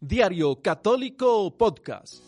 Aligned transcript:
Diario 0.00 0.62
Católico 0.62 1.50
Podcast. 1.58 2.22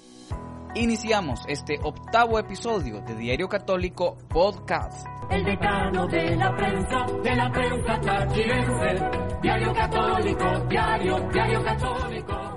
Iniciamos 0.74 1.42
este 1.46 1.78
octavo 1.80 2.40
episodio 2.40 3.00
de 3.00 3.14
Diario 3.14 3.48
Católico 3.48 4.16
Podcast. 4.28 5.06
El 5.30 5.44
decano 5.44 6.08
de 6.08 6.34
la 6.34 6.56
prensa, 6.56 7.06
de 7.22 7.36
la 7.36 7.52
prensa 7.52 8.00
tachirense. 8.00 9.38
Diario 9.40 9.72
Católico, 9.72 10.66
diario, 10.68 11.28
diario 11.32 11.62
Católico. 11.62 12.56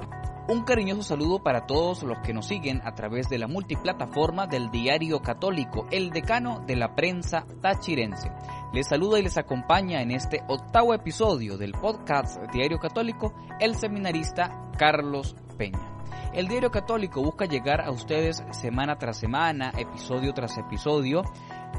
Un 0.49 0.63
cariñoso 0.63 1.03
saludo 1.03 1.43
para 1.43 1.67
todos 1.67 2.01
los 2.01 2.17
que 2.19 2.33
nos 2.33 2.47
siguen 2.47 2.81
a 2.83 2.95
través 2.95 3.29
de 3.29 3.37
la 3.37 3.47
multiplataforma 3.47 4.47
del 4.47 4.71
Diario 4.71 5.21
Católico, 5.21 5.85
el 5.91 6.09
decano 6.09 6.63
de 6.65 6.75
la 6.75 6.95
prensa 6.95 7.45
tachirense. 7.61 8.31
Les 8.73 8.87
saluda 8.87 9.19
y 9.19 9.21
les 9.21 9.37
acompaña 9.37 10.01
en 10.01 10.09
este 10.09 10.41
octavo 10.47 10.95
episodio 10.95 11.59
del 11.59 11.73
podcast 11.73 12.41
Diario 12.51 12.79
Católico 12.79 13.31
el 13.59 13.75
seminarista 13.75 14.71
Carlos 14.79 15.35
Peña. 15.59 15.93
El 16.33 16.47
Diario 16.47 16.71
Católico 16.71 17.21
busca 17.21 17.45
llegar 17.45 17.81
a 17.81 17.91
ustedes 17.91 18.43
semana 18.49 18.97
tras 18.97 19.17
semana, 19.17 19.71
episodio 19.77 20.33
tras 20.33 20.57
episodio, 20.57 21.21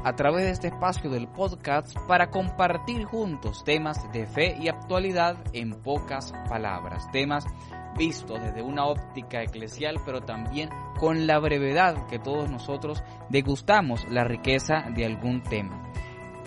a 0.05 0.15
través 0.15 0.45
de 0.45 0.51
este 0.51 0.67
espacio 0.67 1.09
del 1.09 1.27
podcast 1.27 1.97
para 2.07 2.29
compartir 2.29 3.03
juntos 3.03 3.65
temas 3.65 4.09
de 4.13 4.25
fe 4.25 4.55
y 4.57 4.69
actualidad 4.69 5.35
en 5.51 5.71
pocas 5.81 6.31
palabras, 6.47 7.11
temas 7.11 7.45
visto 7.97 8.35
desde 8.35 8.61
una 8.61 8.85
óptica 8.85 9.43
eclesial, 9.43 9.99
pero 10.05 10.21
también 10.21 10.69
con 10.97 11.27
la 11.27 11.39
brevedad 11.39 12.07
que 12.07 12.19
todos 12.19 12.49
nosotros 12.49 13.03
degustamos 13.29 14.05
la 14.09 14.23
riqueza 14.23 14.85
de 14.95 15.05
algún 15.05 15.43
tema. 15.43 15.91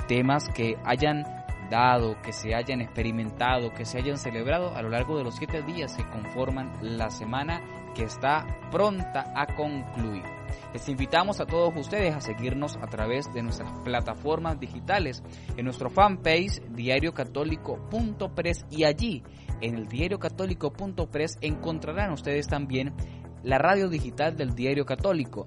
Temas 0.09 0.49
que 0.49 0.77
hayan 0.85 1.25
dado, 1.71 2.21
que 2.23 2.33
se 2.33 2.55
hayan 2.55 2.81
experimentado, 2.81 3.73
que 3.73 3.85
se 3.85 3.99
hayan 3.99 4.17
celebrado 4.17 4.75
a 4.75 4.83
lo 4.83 4.89
largo 4.89 5.19
de 5.19 5.25
los 5.25 5.37
siete 5.37 5.63
días 5.63 5.95
que 5.95 6.09
conforman 6.09 6.73
la 6.81 7.11
semana 7.11 7.63
que 7.95 8.05
está 8.05 8.47
pronta 8.71 9.33
a 9.35 9.47
concluir. 9.55 10.25
Les 10.73 10.89
invitamos 10.89 11.41
a 11.41 11.47
todos 11.47 11.75
ustedes 11.77 12.15
a 12.15 12.21
seguirnos 12.21 12.77
a 12.77 12.87
través 12.87 13.33
de 13.33 13.43
nuestras 13.43 13.71
plataformas 13.81 14.59
digitales, 14.59 15.23
en 15.57 15.65
nuestro 15.65 15.91
fanpage 15.91 16.63
diariocatólico.press 16.71 18.65
y 18.71 18.85
allí 18.85 19.23
en 19.61 19.75
el 19.75 19.89
diariocatólico.press 19.89 21.39
encontrarán 21.41 22.13
ustedes 22.13 22.47
también 22.49 22.95
la 23.43 23.59
radio 23.59 23.89
digital 23.89 24.37
del 24.37 24.55
Diario 24.55 24.85
Católico 24.85 25.47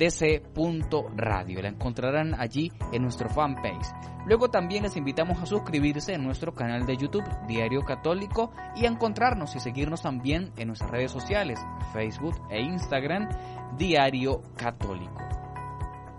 dc.radio. 0.00 1.62
La 1.62 1.68
encontrarán 1.68 2.34
allí 2.34 2.72
en 2.92 3.02
nuestro 3.02 3.28
fanpage. 3.28 3.86
Luego 4.26 4.50
también 4.50 4.82
les 4.82 4.96
invitamos 4.96 5.42
a 5.42 5.46
suscribirse 5.46 6.14
en 6.14 6.24
nuestro 6.24 6.54
canal 6.54 6.86
de 6.86 6.96
YouTube 6.96 7.28
Diario 7.46 7.82
Católico 7.82 8.50
y 8.74 8.86
a 8.86 8.88
encontrarnos 8.88 9.54
y 9.56 9.60
seguirnos 9.60 10.02
también 10.02 10.52
en 10.56 10.68
nuestras 10.68 10.90
redes 10.90 11.10
sociales 11.10 11.60
Facebook 11.92 12.40
e 12.50 12.60
Instagram 12.62 13.28
Diario 13.76 14.42
Católico. 14.56 15.49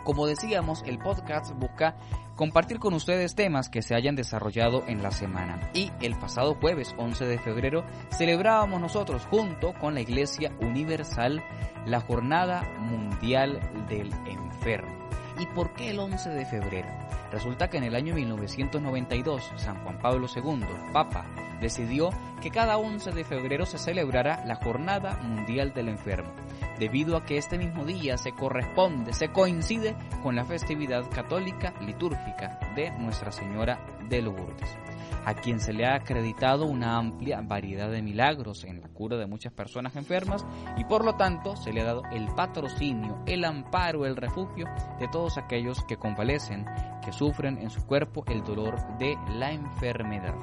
Como 0.03 0.25
decíamos, 0.25 0.83
el 0.85 0.99
podcast 0.99 1.51
busca 1.57 1.95
compartir 2.35 2.79
con 2.79 2.93
ustedes 2.93 3.35
temas 3.35 3.69
que 3.69 3.81
se 3.81 3.95
hayan 3.95 4.15
desarrollado 4.15 4.83
en 4.87 5.03
la 5.03 5.11
semana. 5.11 5.69
Y 5.73 5.91
el 6.01 6.15
pasado 6.15 6.55
jueves 6.55 6.95
11 6.97 7.25
de 7.25 7.37
febrero 7.37 7.85
celebrábamos 8.17 8.81
nosotros 8.81 9.25
junto 9.29 9.73
con 9.73 9.93
la 9.93 10.01
Iglesia 10.01 10.51
Universal 10.59 11.43
la 11.85 11.99
Jornada 12.01 12.63
Mundial 12.79 13.59
del 13.87 14.11
Enfermo. 14.25 15.09
¿Y 15.39 15.45
por 15.47 15.73
qué 15.73 15.89
el 15.89 15.99
11 15.99 16.29
de 16.29 16.45
febrero? 16.45 16.89
Resulta 17.31 17.69
que 17.69 17.77
en 17.77 17.85
el 17.85 17.95
año 17.95 18.13
1992 18.13 19.51
San 19.55 19.83
Juan 19.83 19.99
Pablo 19.99 20.27
II, 20.33 20.65
Papa, 20.91 21.25
decidió 21.61 22.09
que 22.41 22.51
cada 22.51 22.77
11 22.77 23.11
de 23.11 23.23
febrero 23.23 23.65
se 23.65 23.77
celebrara 23.77 24.43
la 24.45 24.55
Jornada 24.55 25.17
Mundial 25.21 25.73
del 25.73 25.89
Enfermo, 25.89 26.33
debido 26.79 27.15
a 27.15 27.23
que 27.23 27.37
este 27.37 27.57
mismo 27.57 27.85
día 27.85 28.17
se 28.17 28.33
corresponde, 28.33 29.13
se 29.13 29.29
coincide 29.29 29.95
con 30.23 30.35
la 30.35 30.43
festividad 30.43 31.09
católica 31.09 31.73
litúrgica 31.81 32.59
de 32.75 32.91
Nuestra 32.91 33.31
Señora 33.31 33.85
de 34.09 34.21
Lourdes 34.21 34.77
a 35.25 35.33
quien 35.35 35.59
se 35.59 35.73
le 35.73 35.85
ha 35.85 35.95
acreditado 35.95 36.65
una 36.65 36.97
amplia 36.97 37.41
variedad 37.41 37.89
de 37.89 38.01
milagros 38.01 38.63
en 38.63 38.81
la 38.81 38.87
cura 38.87 39.17
de 39.17 39.27
muchas 39.27 39.53
personas 39.53 39.95
enfermas 39.95 40.45
y 40.77 40.85
por 40.85 41.05
lo 41.05 41.15
tanto 41.15 41.55
se 41.55 41.71
le 41.71 41.81
ha 41.81 41.85
dado 41.85 42.03
el 42.11 42.27
patrocinio, 42.33 43.21
el 43.25 43.45
amparo, 43.45 44.05
el 44.05 44.15
refugio 44.15 44.67
de 44.99 45.07
todos 45.07 45.37
aquellos 45.37 45.83
que 45.83 45.97
convalecen, 45.97 46.65
que 47.03 47.11
sufren 47.11 47.57
en 47.57 47.69
su 47.69 47.85
cuerpo 47.85 48.23
el 48.27 48.43
dolor 48.43 48.97
de 48.97 49.15
la 49.35 49.51
enfermedad. 49.51 50.35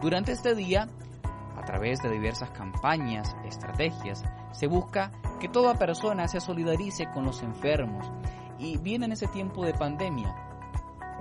Durante 0.00 0.30
este 0.30 0.54
día, 0.54 0.86
a 1.56 1.64
través 1.64 2.00
de 2.00 2.10
diversas 2.10 2.50
campañas, 2.50 3.36
estrategias, 3.44 4.22
se 4.52 4.68
busca 4.68 5.10
que 5.40 5.48
toda 5.48 5.74
persona 5.74 6.28
se 6.28 6.40
solidarice 6.40 7.08
con 7.12 7.24
los 7.24 7.42
enfermos. 7.42 8.10
Y 8.60 8.78
viene 8.78 9.06
en 9.06 9.12
ese 9.12 9.26
tiempo 9.26 9.64
de 9.64 9.74
pandemia. 9.74 10.34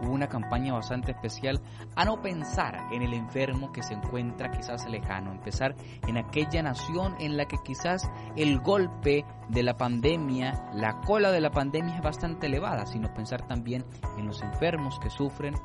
Hubo 0.01 0.11
una 0.11 0.27
campaña 0.27 0.73
bastante 0.73 1.11
especial 1.11 1.59
a 1.95 2.05
no 2.05 2.21
pensar 2.21 2.87
en 2.91 3.01
el 3.01 3.15
enfermo 3.15 3.71
que 3.71 3.81
se 3.81 3.95
encuentra 3.95 4.51
quizás 4.51 4.87
lejano, 4.87 5.31
empezar 5.31 5.75
en 6.07 6.17
aquella 6.17 6.61
nación 6.61 7.15
en 7.19 7.35
la 7.35 7.45
que 7.45 7.57
quizás 7.63 8.07
el 8.35 8.59
golpe 8.59 9.25
de 9.49 9.63
la 9.63 9.75
pandemia, 9.75 10.69
la 10.73 11.01
cola 11.01 11.31
de 11.31 11.41
la 11.41 11.49
pandemia 11.49 11.95
es 11.95 12.03
bastante 12.03 12.45
elevada, 12.45 12.85
sino 12.85 13.11
pensar 13.11 13.47
también 13.47 13.83
en 14.19 14.27
los 14.27 14.43
enfermos 14.43 14.99
que 14.99 15.09
sufren 15.09 15.55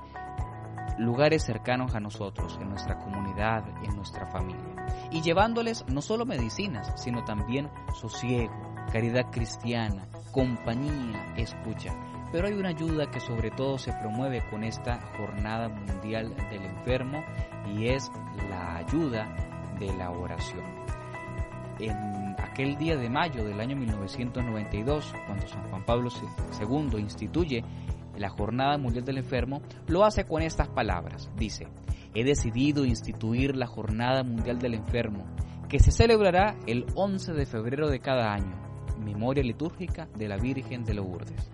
lugares 0.98 1.44
cercanos 1.44 1.94
a 1.94 2.00
nosotros, 2.00 2.58
en 2.60 2.68
nuestra 2.68 2.98
comunidad, 2.98 3.64
en 3.84 3.96
nuestra 3.96 4.26
familia. 4.26 4.86
Y 5.10 5.22
llevándoles 5.22 5.84
no 5.88 6.02
solo 6.02 6.26
medicinas, 6.26 6.92
sino 6.96 7.24
también 7.24 7.70
sosiego, 7.94 8.52
caridad 8.92 9.30
cristiana, 9.30 10.06
compañía, 10.32 11.34
escucha 11.36 11.92
pero 12.32 12.48
hay 12.48 12.54
una 12.54 12.70
ayuda 12.70 13.10
que 13.10 13.20
sobre 13.20 13.50
todo 13.50 13.76
se 13.76 13.92
promueve 13.92 14.42
con 14.50 14.64
esta 14.64 14.98
jornada 15.16 15.68
mundial 15.68 16.34
del 16.50 16.64
enfermo 16.64 17.22
y 17.66 17.88
es 17.88 18.10
la 18.48 18.76
ayuda 18.76 19.28
de 19.78 19.92
la 19.92 20.10
oración. 20.10 20.64
En 21.78 22.34
aquel 22.38 22.76
día 22.78 22.96
de 22.96 23.10
mayo 23.10 23.44
del 23.44 23.60
año 23.60 23.76
1992, 23.76 25.14
cuando 25.26 25.46
San 25.46 25.68
Juan 25.68 25.84
Pablo 25.84 26.08
II 26.58 26.98
instituye 26.98 27.62
la 28.16 28.28
Jornada 28.28 28.78
Mundial 28.78 29.04
del 29.04 29.18
Enfermo, 29.18 29.62
lo 29.88 30.04
hace 30.04 30.24
con 30.24 30.42
estas 30.42 30.68
palabras. 30.68 31.30
Dice, 31.36 31.66
he 32.14 32.24
decidido 32.24 32.84
instituir 32.84 33.56
la 33.56 33.66
Jornada 33.66 34.22
Mundial 34.22 34.58
del 34.58 34.74
Enfermo, 34.74 35.24
que 35.68 35.78
se 35.78 35.90
celebrará 35.90 36.56
el 36.66 36.84
11 36.94 37.32
de 37.32 37.46
febrero 37.46 37.88
de 37.88 38.00
cada 38.00 38.32
año, 38.32 38.60
memoria 38.98 39.42
litúrgica 39.42 40.08
de 40.16 40.28
la 40.28 40.36
Virgen 40.36 40.84
de 40.84 40.94
Lourdes. 40.94 41.50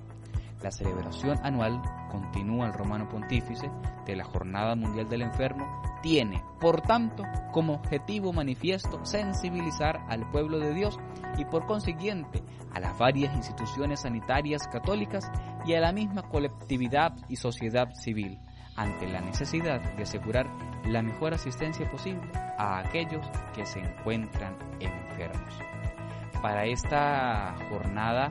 La 0.63 0.71
celebración 0.73 1.39
anual, 1.45 1.81
continúa 2.11 2.67
el 2.67 2.73
romano 2.73 3.09
pontífice, 3.09 3.71
de 4.05 4.17
la 4.17 4.25
Jornada 4.25 4.75
Mundial 4.75 5.09
del 5.09 5.23
Enfermo, 5.23 5.81
tiene, 6.03 6.43
por 6.61 6.81
tanto, 6.81 7.23
como 7.53 7.75
objetivo 7.75 8.33
manifiesto 8.33 9.05
sensibilizar 9.05 10.01
al 10.09 10.29
pueblo 10.31 10.59
de 10.59 10.75
Dios 10.75 10.99
y 11.37 11.45
por 11.45 11.67
consiguiente 11.67 12.43
a 12.73 12.81
las 12.81 12.99
varias 12.99 13.35
instituciones 13.37 14.01
sanitarias 14.01 14.67
católicas 14.69 15.31
y 15.65 15.75
a 15.75 15.81
la 15.81 15.93
misma 15.93 16.23
colectividad 16.23 17.15
y 17.29 17.37
sociedad 17.37 17.89
civil 17.95 18.39
ante 18.77 19.09
la 19.09 19.21
necesidad 19.21 19.81
de 19.97 20.03
asegurar 20.05 20.47
la 20.85 21.03
mejor 21.03 21.35
asistencia 21.35 21.91
posible 21.91 22.31
a 22.59 22.79
aquellos 22.79 23.27
que 23.55 23.67
se 23.67 23.81
encuentran 23.81 24.57
enfermos. 24.79 25.59
Para 26.41 26.65
esta 26.65 27.57
jornada 27.69 28.31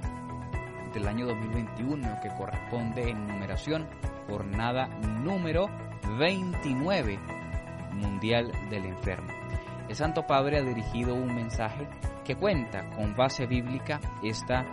del 0.93 1.07
año 1.07 1.25
2021 1.27 2.19
que 2.21 2.29
corresponde 2.29 3.09
en 3.09 3.27
numeración 3.27 3.87
jornada 4.27 4.87
número 5.23 5.67
29 6.17 7.19
Mundial 7.93 8.51
del 8.69 8.85
Enfermo. 8.85 9.31
El 9.87 9.95
Santo 9.95 10.27
Padre 10.27 10.59
ha 10.59 10.63
dirigido 10.63 11.15
un 11.15 11.33
mensaje 11.33 11.87
que 12.25 12.35
cuenta 12.35 12.89
con 12.91 13.15
base 13.15 13.45
bíblica 13.47 13.99
esta 14.23 14.65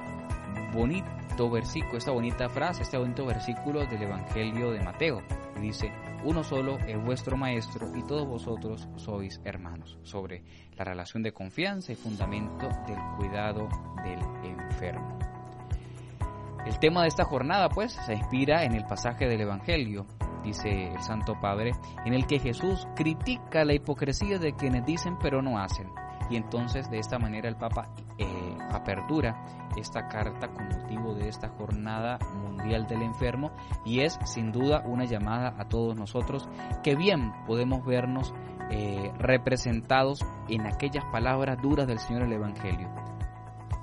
bonito 0.72 1.50
versículo, 1.50 1.98
esta 1.98 2.10
bonita 2.10 2.48
frase, 2.48 2.82
este 2.82 2.98
bonito 2.98 3.24
versículo 3.24 3.86
del 3.86 4.02
Evangelio 4.02 4.72
de 4.72 4.80
Mateo. 4.80 5.22
Dice, 5.60 5.92
uno 6.24 6.42
solo 6.42 6.78
es 6.78 7.00
vuestro 7.02 7.36
maestro 7.36 7.96
y 7.96 8.02
todos 8.02 8.26
vosotros 8.26 8.88
sois 8.96 9.40
hermanos, 9.44 9.98
sobre 10.02 10.42
la 10.76 10.84
relación 10.84 11.22
de 11.22 11.32
confianza 11.32 11.92
y 11.92 11.96
fundamento 11.96 12.68
del 12.86 12.98
cuidado 13.16 13.68
del 14.02 14.20
enfermo. 14.42 15.33
El 16.66 16.78
tema 16.78 17.02
de 17.02 17.08
esta 17.08 17.24
jornada, 17.24 17.68
pues, 17.68 17.92
se 17.92 18.14
inspira 18.14 18.64
en 18.64 18.74
el 18.74 18.84
pasaje 18.84 19.26
del 19.26 19.42
Evangelio, 19.42 20.06
dice 20.42 20.92
el 20.92 21.02
Santo 21.02 21.38
Padre, 21.40 21.72
en 22.04 22.14
el 22.14 22.26
que 22.26 22.38
Jesús 22.38 22.86
critica 22.94 23.64
la 23.64 23.74
hipocresía 23.74 24.38
de 24.38 24.54
quienes 24.54 24.84
dicen 24.84 25.18
pero 25.20 25.42
no 25.42 25.58
hacen. 25.58 25.90
y 26.30 26.36
entonces 26.36 26.88
de 26.90 26.98
esta 26.98 27.18
manera 27.18 27.50
el 27.50 27.56
Papa 27.56 27.90
eh, 28.16 28.56
apertura 28.72 29.44
esta 29.76 30.08
carta 30.08 30.48
con 30.48 30.68
motivo 30.68 31.12
de 31.12 31.28
esta 31.28 31.50
jornada 31.50 32.18
mundial 32.34 32.86
del 32.86 33.02
enfermo 33.02 33.50
y 33.84 34.00
es 34.00 34.18
sin 34.24 34.50
duda 34.50 34.82
una 34.86 35.04
llamada 35.04 35.54
a 35.58 35.68
todos 35.68 35.94
nosotros 35.94 36.48
que 36.82 36.96
bien 36.96 37.30
podemos 37.46 37.84
vernos 37.84 38.32
eh, 38.70 39.12
representados 39.18 40.24
en 40.48 40.66
aquellas 40.66 41.04
palabras 41.12 41.60
duras 41.60 41.86
del 41.86 41.98
Señor 41.98 42.22
el 42.22 42.32
Evangelio. 42.32 42.88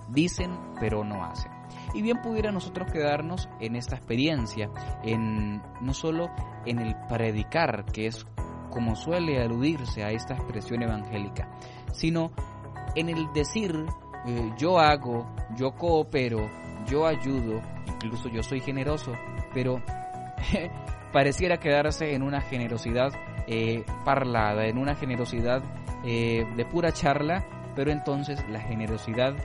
Dicen 0.09 0.57
pero 0.79 1.03
no 1.03 1.23
hacen. 1.23 1.60
Y 1.93 2.01
bien 2.01 2.21
pudiera 2.21 2.51
nosotros 2.51 2.91
quedarnos 2.91 3.49
en 3.59 3.75
esta 3.75 3.95
experiencia, 3.95 4.69
en 5.03 5.61
no 5.81 5.93
solo 5.93 6.29
en 6.65 6.79
el 6.79 6.95
predicar, 7.07 7.85
que 7.85 8.07
es 8.07 8.25
como 8.69 8.95
suele 8.95 9.41
aludirse 9.41 10.03
a 10.03 10.11
esta 10.11 10.33
expresión 10.35 10.81
evangélica, 10.81 11.49
sino 11.91 12.31
en 12.95 13.09
el 13.09 13.31
decir 13.33 13.85
eh, 14.25 14.51
yo 14.57 14.79
hago, 14.79 15.29
yo 15.55 15.71
coopero, 15.71 16.49
yo 16.87 17.05
ayudo, 17.05 17.61
incluso 17.87 18.29
yo 18.29 18.43
soy 18.43 18.61
generoso, 18.61 19.13
pero 19.53 19.81
pareciera 21.13 21.57
quedarse 21.57 22.13
en 22.13 22.23
una 22.23 22.41
generosidad 22.41 23.11
eh, 23.47 23.83
parlada, 24.05 24.65
en 24.65 24.77
una 24.77 24.95
generosidad 24.95 25.63
eh, 26.05 26.45
de 26.55 26.65
pura 26.65 26.91
charla, 26.91 27.45
pero 27.75 27.91
entonces 27.91 28.43
la 28.49 28.61
generosidad 28.61 29.35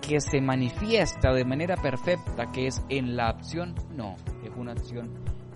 que 0.00 0.20
se 0.20 0.40
manifiesta 0.40 1.32
de 1.32 1.44
manera 1.44 1.76
perfecta, 1.76 2.46
que 2.52 2.66
es 2.66 2.82
en 2.88 3.16
la 3.16 3.28
acción, 3.28 3.74
no, 3.94 4.16
es 4.44 4.50
una 4.56 4.72
acción, 4.72 5.10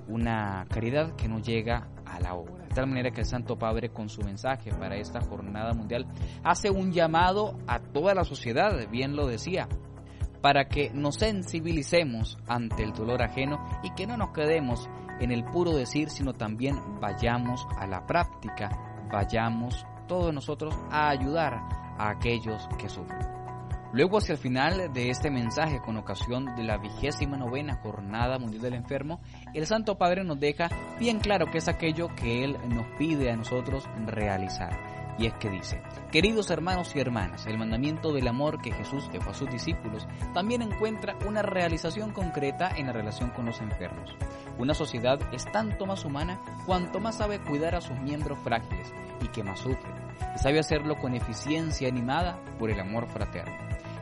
una 0.09 0.67
caridad 0.69 1.15
que 1.17 1.29
no 1.29 1.39
llega 1.41 1.89
a 2.05 2.21
la 2.21 2.35
obra. 2.35 2.65
De 2.65 2.75
tal 2.75 2.87
manera 2.89 3.11
que 3.11 3.21
el 3.21 3.27
Santo 3.27 3.57
Padre 3.57 3.91
con 3.91 4.09
su 4.09 4.23
mensaje 4.23 4.71
para 4.73 4.97
esta 4.97 5.21
jornada 5.21 5.73
mundial 5.73 6.07
hace 6.43 6.71
un 6.71 6.93
llamado 6.93 7.57
a 7.67 7.79
toda 7.79 8.15
la 8.15 8.25
sociedad, 8.25 8.73
bien 8.91 9.17
lo 9.17 9.27
decía, 9.27 9.69
para 10.41 10.67
que 10.67 10.91
nos 10.93 11.17
sensibilicemos 11.17 12.37
ante 12.47 12.83
el 12.83 12.93
dolor 12.93 13.23
ajeno 13.23 13.65
y 13.83 13.95
que 13.95 14.07
no 14.07 14.17
nos 14.17 14.33
quedemos 14.33 14.89
en 15.21 15.31
el 15.31 15.45
puro 15.45 15.73
decir, 15.73 16.11
sino 16.11 16.35
también 16.35 16.77
vayamos 17.01 17.67
a 17.79 17.87
la 17.87 18.05
práctica, 18.05 18.69
vayamos 19.11 19.87
todos 20.07 20.35
nosotros 20.35 20.75
a 20.91 21.09
ayudar 21.09 21.55
a 21.99 22.11
aquellos 22.11 22.69
que 22.79 22.89
sufren. 22.89 23.44
Luego, 23.95 24.19
hacia 24.19 24.33
el 24.33 24.39
final 24.39 24.93
de 24.93 25.11
este 25.11 25.31
mensaje, 25.31 25.79
con 25.79 25.97
ocasión 25.97 26.57
de 26.57 26.65
la 26.65 26.79
vigésima 26.79 27.37
novena 27.37 27.77
Jornada 27.81 28.41
Mundial 28.41 28.63
del 28.63 28.75
Enfermo, 28.75 29.21
el 29.55 29.67
Santo 29.69 29.97
Padre 29.99 30.25
nos 30.25 30.41
deja 30.41 30.69
bien 30.99 31.21
claro 31.21 31.47
que 31.49 31.59
es 31.59 31.69
aquello 31.69 32.09
que 32.17 32.43
Él 32.43 32.59
nos 32.71 32.89
pide 32.99 33.31
a 33.31 33.37
nosotros 33.37 33.85
realizar. 34.05 34.77
Y 35.17 35.27
es 35.27 35.35
que 35.35 35.49
dice, 35.49 35.81
queridos 36.11 36.51
hermanos 36.51 36.91
y 36.97 36.99
hermanas, 36.99 37.47
el 37.47 37.57
mandamiento 37.57 38.13
del 38.13 38.27
amor 38.27 38.61
que 38.61 38.73
Jesús 38.73 39.09
dejó 39.13 39.31
a 39.31 39.35
sus 39.35 39.49
discípulos 39.49 40.09
también 40.33 40.63
encuentra 40.63 41.15
una 41.25 41.43
realización 41.43 42.11
concreta 42.11 42.73
en 42.77 42.87
la 42.87 42.93
relación 42.93 43.31
con 43.31 43.47
los 43.47 43.61
enfermos. 43.61 44.11
Una 44.59 44.75
sociedad 44.75 45.21
es 45.33 45.45
tanto 45.53 45.87
más 45.87 46.05
humana 46.05 46.41
cuanto 46.67 46.99
más 46.99 47.19
sabe 47.19 47.39
cuidar 47.39 47.77
a 47.77 47.81
sus 47.81 47.97
miembros 48.01 48.41
frágiles 48.41 48.93
y 49.23 49.29
que 49.29 49.45
más 49.45 49.61
sufren, 49.61 50.04
sabe 50.37 50.59
hacerlo 50.59 50.97
con 50.97 51.15
eficiencia 51.15 51.89
animada 51.89 52.39
por 52.59 52.71
el 52.71 52.81
amor 52.81 53.07
fraterno. 53.09 53.55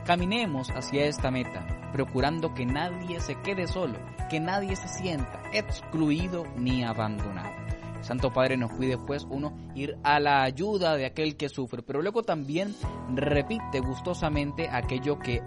Caminemos 0.04 0.70
hacia 0.70 1.06
esta 1.06 1.30
meta, 1.30 1.64
procurando 1.92 2.54
que 2.54 2.66
nadie 2.66 3.20
se 3.20 3.36
quede 3.36 3.66
solo, 3.66 3.98
que 4.28 4.40
nadie 4.40 4.74
se 4.74 4.88
sienta 4.88 5.42
excluido 5.52 6.44
ni 6.56 6.82
abandonado. 6.82 7.62
Santo 8.00 8.32
Padre 8.32 8.56
nos 8.56 8.72
pide 8.72 8.98
pues 8.98 9.26
uno 9.30 9.52
ir 9.76 9.96
a 10.02 10.18
la 10.18 10.42
ayuda 10.42 10.96
de 10.96 11.06
aquel 11.06 11.36
que 11.36 11.48
sufre, 11.48 11.82
pero 11.82 12.02
luego 12.02 12.24
también 12.24 12.74
repite 13.14 13.78
gustosamente 13.78 14.68
aquello 14.68 15.20
que 15.20 15.40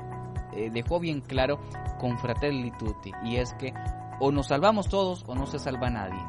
eh, 0.55 0.69
dejó 0.71 1.01
bien 1.01 1.19
claro 1.19 1.59
con 1.99 2.17
Fratelli 2.17 2.71
Tutti, 2.77 3.11
y 3.23 3.35
es 3.35 3.53
que 3.55 3.73
o 4.21 4.31
nos 4.31 4.47
salvamos 4.47 4.87
todos 4.87 5.25
o 5.27 5.35
no 5.35 5.45
se 5.45 5.59
salva 5.59 5.89
nadie. 5.89 6.19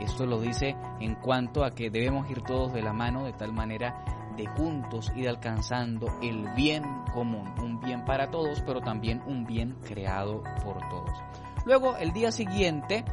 Esto 0.00 0.26
lo 0.26 0.40
dice 0.40 0.76
en 1.00 1.14
cuanto 1.14 1.64
a 1.64 1.70
que 1.70 1.90
debemos 1.90 2.30
ir 2.30 2.42
todos 2.42 2.72
de 2.72 2.82
la 2.82 2.92
mano 2.92 3.24
de 3.24 3.32
tal 3.32 3.52
manera 3.52 4.04
de 4.36 4.46
juntos 4.46 5.10
ir 5.16 5.28
alcanzando 5.28 6.08
el 6.22 6.48
bien 6.54 6.84
común, 7.12 7.54
un 7.60 7.80
bien 7.80 8.04
para 8.04 8.30
todos, 8.30 8.60
pero 8.60 8.80
también 8.80 9.22
un 9.26 9.44
bien 9.44 9.76
creado 9.82 10.42
por 10.62 10.78
todos. 10.88 11.18
Luego, 11.64 11.96
el 11.96 12.12
día 12.12 12.30
siguiente, 12.30 13.04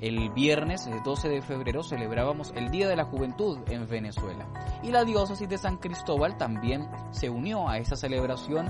el 0.00 0.30
viernes 0.30 0.88
12 1.04 1.28
de 1.28 1.42
febrero 1.42 1.82
celebrábamos 1.82 2.52
el 2.54 2.70
Día 2.70 2.88
de 2.88 2.96
la 2.96 3.04
Juventud 3.04 3.58
en 3.68 3.88
Venezuela 3.88 4.46
y 4.82 4.92
la 4.92 5.04
diócesis 5.04 5.48
de 5.48 5.58
San 5.58 5.78
Cristóbal 5.78 6.36
también 6.36 6.88
se 7.10 7.30
unió 7.30 7.68
a 7.68 7.78
esta 7.78 7.96
celebración 7.96 8.68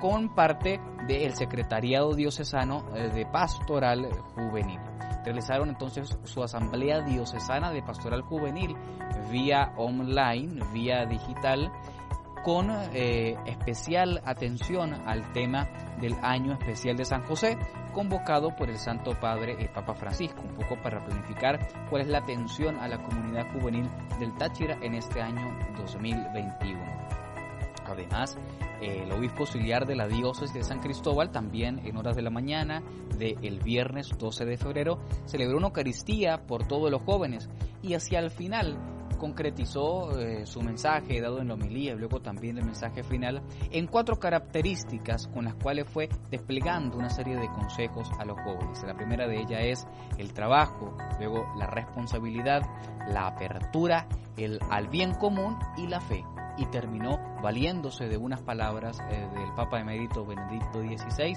con 0.00 0.34
parte 0.34 0.80
del 1.06 1.34
Secretariado 1.34 2.14
Diocesano 2.14 2.84
eh, 2.94 3.10
de 3.10 3.26
Pastoral 3.26 4.08
Juvenil 4.34 4.80
realizaron 5.24 5.68
entonces 5.68 6.18
su 6.24 6.42
asamblea 6.42 7.00
diocesana 7.02 7.70
de 7.70 7.82
pastoral 7.82 8.22
juvenil 8.22 8.76
vía 9.30 9.72
online, 9.76 10.62
vía 10.72 11.06
digital, 11.06 11.70
con 12.42 12.70
eh, 12.70 13.36
especial 13.46 14.22
atención 14.24 14.94
al 15.06 15.32
tema 15.32 15.68
del 16.00 16.14
año 16.22 16.54
especial 16.54 16.96
de 16.96 17.04
San 17.04 17.24
José, 17.24 17.58
convocado 17.92 18.54
por 18.56 18.70
el 18.70 18.78
Santo 18.78 19.12
Padre 19.20 19.56
el 19.58 19.68
Papa 19.70 19.94
Francisco, 19.94 20.40
un 20.42 20.54
poco 20.54 20.80
para 20.82 21.04
planificar 21.04 21.58
cuál 21.90 22.02
es 22.02 22.08
la 22.08 22.18
atención 22.18 22.78
a 22.78 22.88
la 22.88 23.02
comunidad 23.02 23.52
juvenil 23.52 23.88
del 24.18 24.34
Táchira 24.36 24.78
en 24.80 24.94
este 24.94 25.20
año 25.20 25.54
2021. 25.76 27.19
Además, 27.90 28.38
el 28.80 29.10
obispo 29.12 29.40
auxiliar 29.40 29.86
de 29.86 29.96
la 29.96 30.08
diócesis 30.08 30.54
de 30.54 30.64
San 30.64 30.80
Cristóbal, 30.80 31.30
también 31.30 31.80
en 31.84 31.96
horas 31.96 32.16
de 32.16 32.22
la 32.22 32.30
mañana 32.30 32.82
del 33.18 33.60
viernes 33.60 34.10
12 34.18 34.44
de 34.44 34.56
febrero, 34.56 34.98
celebró 35.26 35.58
una 35.58 35.68
Eucaristía 35.68 36.46
por 36.46 36.66
todos 36.66 36.90
los 36.90 37.02
jóvenes. 37.02 37.48
Y 37.82 37.94
hacia 37.94 38.18
el 38.20 38.30
final 38.30 38.76
concretizó 39.20 40.18
eh, 40.18 40.46
su 40.46 40.62
mensaje 40.62 41.20
dado 41.20 41.40
en 41.40 41.48
la 41.48 41.54
homilía 41.54 41.92
y 41.92 41.98
luego 41.98 42.20
también 42.20 42.56
el 42.56 42.64
mensaje 42.64 43.02
final 43.04 43.42
en 43.70 43.86
cuatro 43.86 44.18
características 44.18 45.28
con 45.28 45.44
las 45.44 45.54
cuales 45.56 45.86
fue 45.86 46.08
desplegando 46.30 46.96
una 46.96 47.10
serie 47.10 47.36
de 47.36 47.46
consejos 47.48 48.10
a 48.18 48.24
los 48.24 48.40
jóvenes. 48.40 48.82
La 48.82 48.94
primera 48.94 49.28
de 49.28 49.40
ellas 49.40 49.60
es 49.62 49.86
el 50.16 50.32
trabajo, 50.32 50.96
luego 51.18 51.46
la 51.58 51.66
responsabilidad, 51.66 52.62
la 53.08 53.26
apertura, 53.26 54.08
el 54.38 54.58
al 54.70 54.88
bien 54.88 55.12
común 55.14 55.58
y 55.76 55.86
la 55.86 56.00
fe 56.00 56.24
y 56.56 56.64
terminó 56.66 57.20
valiéndose 57.42 58.08
de 58.08 58.16
unas 58.16 58.40
palabras 58.40 59.00
eh, 59.10 59.28
del 59.34 59.52
Papa 59.54 59.80
emérito 59.80 60.24
Benedicto 60.24 60.80
XVI 60.80 61.36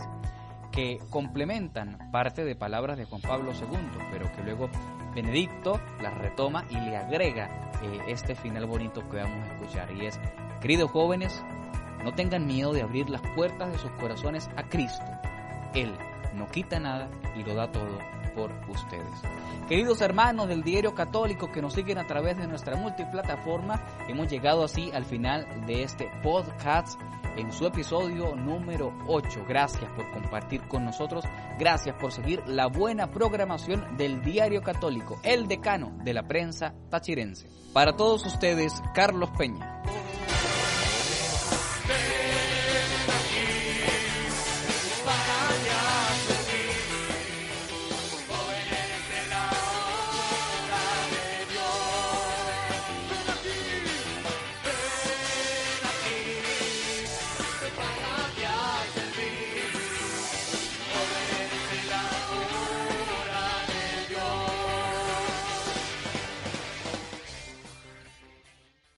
que 0.72 1.00
complementan 1.10 1.98
parte 2.12 2.46
de 2.46 2.56
palabras 2.56 2.98
de 2.98 3.06
Juan 3.06 3.22
Pablo 3.22 3.52
II, 3.52 4.08
pero 4.12 4.32
que 4.32 4.42
luego 4.42 4.70
Benedicto 5.16 5.80
las 6.02 6.18
retoma 6.18 6.66
y 6.70 6.76
le 6.76 6.98
agrega 6.98 7.72
eh, 7.84 8.00
este 8.08 8.36
final 8.36 8.66
bonito 8.66 9.08
que 9.10 9.18
vamos 9.18 9.48
a 9.48 9.54
escuchar 9.54 9.92
y 9.92 10.08
es, 10.08 10.20
queridos 10.62 10.92
jóvenes, 10.92 11.44
no 12.04 12.14
tengan 12.14 12.48
miedo 12.48 12.74
de 12.74 12.82
abrir 12.82 13.10
las 13.10 13.22
puertas 13.36 13.72
de 13.72 13.78
sus 13.78 13.92
corazones 13.92 14.50
a 14.56 14.64
Cristo. 14.64 15.06
Él 15.74 15.96
no 16.34 16.48
quita 16.48 16.80
nada 16.80 17.10
y 17.36 17.44
lo 17.44 17.54
da 17.54 17.72
todo 17.72 18.00
por 18.36 18.52
ustedes. 18.70 19.08
Queridos 19.68 20.02
hermanos 20.02 20.48
del 20.48 20.64
diario 20.64 20.94
católico 20.94 21.52
que 21.52 21.62
nos 21.62 21.74
siguen 21.74 21.98
a 21.98 22.08
través 22.08 22.38
de 22.38 22.48
nuestra 22.48 22.76
multiplataforma, 22.76 23.82
hemos 24.08 24.30
llegado 24.30 24.64
así 24.64 24.92
al 24.92 25.06
final 25.06 25.66
de 25.66 25.84
este 25.84 26.10
podcast 26.22 27.00
en 27.38 27.52
su 27.52 27.66
episodio 27.66 28.36
número 28.36 28.94
8. 29.08 29.46
Gracias 29.48 29.90
por 29.92 30.12
compartir 30.12 30.68
con 30.68 30.86
nosotros, 30.86 31.26
gracias 31.58 31.96
por 31.96 32.12
seguir 32.12 32.44
la 32.48 32.68
buena 32.68 33.10
programación 33.12 33.98
del 33.98 34.22
diario 34.22 34.62
católico, 34.62 35.20
el 35.24 35.48
decano 35.48 35.98
de 36.04 36.14
la 36.14 36.28
prensa 36.28 36.74
tachirense. 36.90 37.48
Para 37.74 37.96
todos 37.96 38.26
ustedes, 38.26 38.82
Carlos 38.94 39.32
Peña. 39.38 39.82